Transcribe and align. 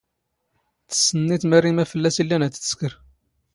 ⵜⵙⵙⵏ 0.89 1.19
ⵏⵉⵜ 1.33 1.43
ⵎⴰⵔⵉ 1.49 1.71
ⵎⴰⴷ 1.73 1.89
ⴼⵍⵍⴰⵙ 1.93 2.15
ⵉⵍⵍⴰⵏ 2.21 2.41
ⴰⴷ 2.47 2.53
ⵜ 2.55 2.57
ⵜⵙⴽⵔ. 2.63 2.91